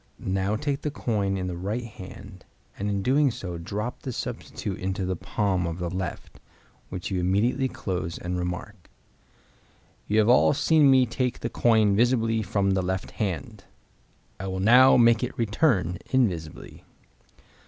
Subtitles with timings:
[0.33, 2.43] Now take the coin in the right hand,
[2.75, 6.39] and in doing so drop the substitute into the palm of the left,
[6.89, 8.89] which you immediately close, and remark,
[10.07, 13.65] "You have all seen me take the coin visibly from the left hand.
[14.39, 16.83] I will now make it return invisibly."